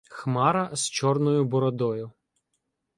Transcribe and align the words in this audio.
Хмара— 0.09 0.69
з 0.75 0.89
чорною 0.89 1.45
бородою. 1.45 2.11